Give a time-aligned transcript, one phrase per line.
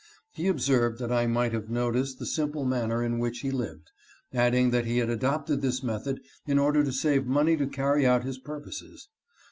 [0.31, 3.91] He observed that I might have noticed the simple manner in which he lived,
[4.33, 8.23] adding that he had adopted this method in order to save money to carry out
[8.23, 9.09] his purposes.